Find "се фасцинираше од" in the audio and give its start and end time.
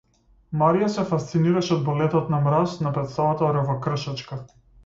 0.93-1.85